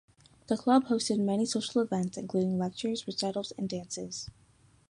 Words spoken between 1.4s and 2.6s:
social events, including